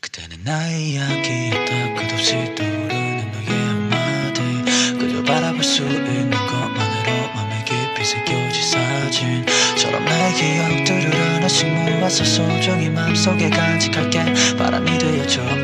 그때는 0.00 0.44
나의 0.44 0.90
이야기였다 0.90 1.94
끝없이 1.94 2.54
떠오르는 2.54 3.32
너의 3.32 3.48
한마디. 3.48 4.40
그저 4.98 5.22
바라볼 5.24 5.62
수 5.64 5.82
있는 5.82 6.30
것만으로 6.30 7.32
맘에 7.34 7.64
깊이 7.64 8.04
새겨진 8.04 8.62
사진처럼 8.70 10.04
나의 10.04 10.34
기억들을 10.34 11.34
하나씩 11.34 11.66
모아서 11.68 12.24
소중히 12.24 12.90
마음속에 12.90 13.50
간직할게. 13.50 14.56
바람이 14.56 14.98
되어줘 14.98 15.61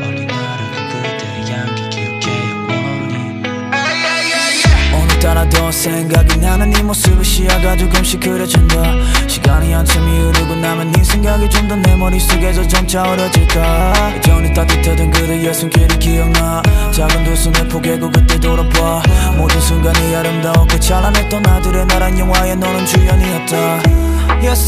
생각이 5.79 6.37
나는 6.39 6.69
네 6.71 6.83
모습을 6.83 7.23
시야가 7.23 7.77
조금씩 7.77 8.19
그려진다. 8.19 8.83
시간이 9.27 9.71
한참이 9.71 10.19
흐르고 10.19 10.55
나면 10.55 10.91
네 10.91 11.01
생각이 11.01 11.49
좀 11.49 11.69
더 11.69 11.75
내 11.77 11.95
머릿속에서 11.95 12.67
점차 12.67 13.03
어려질까. 13.03 14.15
여전히 14.17 14.53
따뜻하던 14.53 15.09
그대의 15.11 15.53
손길이 15.53 15.87
기억나. 15.97 16.61
작은 16.91 17.23
두 17.23 17.33
손을 17.33 17.67
포개고 17.69 18.11
그때 18.11 18.37
돌아봐. 18.37 19.01
모든 19.37 19.61
순간이 19.61 20.13
아름다웠고 20.17 20.77
찬란했던 20.81 21.47
아들의 21.47 21.85
나란 21.87 22.19
영화에 22.19 22.55
너는 22.55 22.85
주연이었다. 22.85 23.79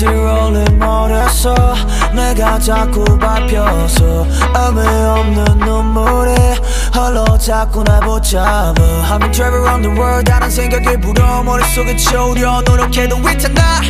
Rolling 0.04 0.78
멀어서 0.80 1.54
내가 2.14 2.58
자꾸 2.60 3.04
밟혀서 3.18 4.28
의미 4.56 4.80
없는 4.82 5.46
눈물이 5.60 6.32
홀로 6.94 7.38
자꾸 7.38 7.84
날 7.84 8.00
붙잡아. 8.02 8.74
I've 8.76 9.20
been 9.20 9.32
traveling 9.32 9.64
around 9.64 9.82
the 9.88 9.96
world. 9.98 10.26
다른 10.30 10.50
생각이 10.50 10.98
불어. 11.00 11.44
머릿속에 11.44 11.96
채우려. 11.96 12.62
노력해도 12.62 13.18
있잖아 13.32 13.82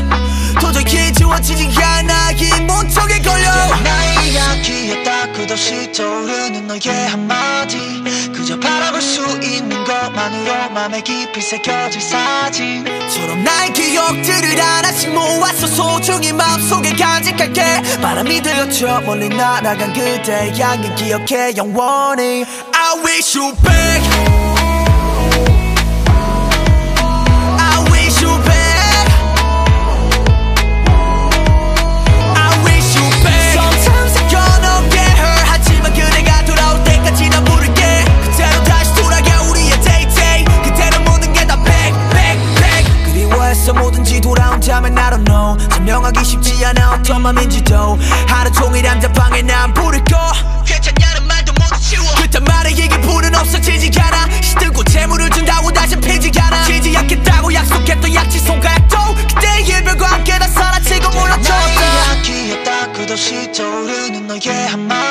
도저히 0.59 1.11
지워지지 1.11 1.67
않아. 1.83 2.31
이 2.31 2.61
문턱에 2.61 3.19
걸려. 3.21 3.51
나의 3.83 4.31
이야기였다. 4.31 5.33
끝없이 5.33 5.91
떠오르는 5.91 6.67
너의 6.67 7.07
한마디. 7.09 7.77
그저 8.33 8.59
바라볼 8.59 9.01
수 9.01 9.21
있는 9.41 9.83
것만으로 9.83 10.69
맘에 10.71 11.01
깊이 11.01 11.41
새겨질 11.41 12.01
사진처럼 12.01 13.43
나의 13.43 13.73
기억들을 14.11 14.61
하나씩 14.61 15.13
모아서 15.13 15.67
소중히 15.67 16.33
마음속에 16.33 16.93
간직할게. 16.93 17.61
바람이 18.01 18.41
들려쳐 18.41 19.01
멀리 19.01 19.29
날아간 19.29 19.93
그대의 19.93 20.59
향기 20.59 20.93
기억해. 20.95 21.55
영원히 21.55 22.45
I 22.73 23.03
wish 23.03 23.37
you 23.39 23.53
back 23.63 24.50
그리워했어 44.11 44.19
뭐든지 44.19 44.21
돌아온다면 44.21 44.97
I 44.97 45.09
don't 45.11 45.25
know. 45.25 45.57
설명하기 45.71 46.25
쉽지 46.25 46.65
않아 46.65 46.91
어떤 46.91 47.21
맘인지도. 47.21 47.97
하루 48.27 48.51
종일 48.51 48.87
한자방에 48.87 49.41
난 49.43 49.73
부를 49.73 50.03
거 50.03 50.17
괜찮냐는 50.65 51.27
말도 51.27 51.53
모두 51.53 51.79
치워. 51.79 52.03
그딴 52.15 52.43
말에 52.43 52.71
얘기 52.71 52.89
불은 52.89 53.33
없어지지 53.33 53.99
않아. 53.99 54.29
시들고 54.41 54.83
재물을 54.83 55.29
준다고 55.29 55.71
다시 55.71 55.95
피지 55.95 56.31
않아. 56.39 56.63
지지 56.65 56.95
않겠다고 56.95 57.53
약속했던 57.53 58.13
약지 58.13 58.39
손가락도 58.39 58.97
그때의 59.15 59.65
일별과 59.65 60.05
함께 60.07 60.37
다 60.37 60.47
사라지고 60.47 61.09
몰라쳤다 61.11 61.63
이야기였다 61.63 62.91
끝없이 62.91 63.51
떠오르는 63.53 64.27
너의 64.27 64.67
한마디. 64.67 65.01
있는 65.01 65.10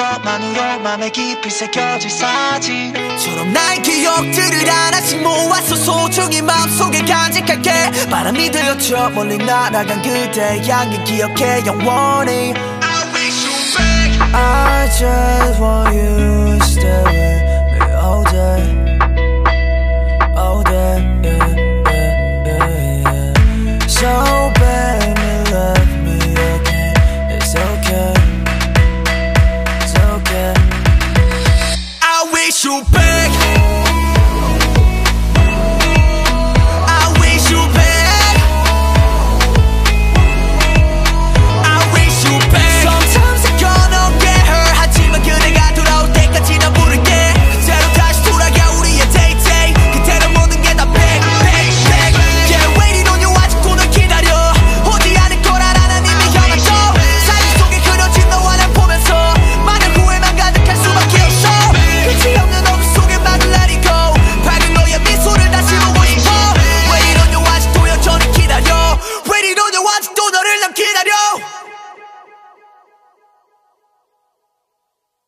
것만으로 0.00 0.80
맘에 0.80 1.10
깊이 1.10 1.50
새겨질 1.50 2.10
사진처럼 2.10 3.52
나의 3.52 3.82
기억들을 3.82 4.70
하나씩 4.70 5.22
모아서 5.22 5.76
소중히 5.76 6.40
마음속에 6.40 7.02
간직할게. 7.02 8.08
바람이 8.08 8.50
들려쳐 8.50 9.10
멀리 9.10 9.36
날아간 9.36 10.00
그대의 10.00 10.66
향기 10.66 11.04
기억해 11.04 11.66
영원히 11.66 12.54
to 32.70 33.09